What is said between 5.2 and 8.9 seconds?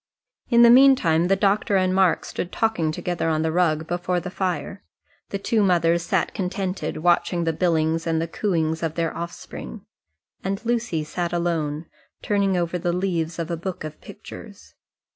the two mothers sat contented, watching the billings and the cooings